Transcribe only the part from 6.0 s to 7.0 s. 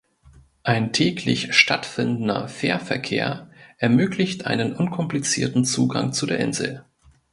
zu der Insel.